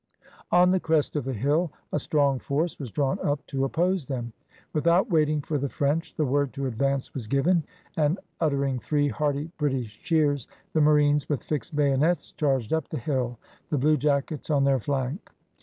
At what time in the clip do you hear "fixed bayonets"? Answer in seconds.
11.43-12.31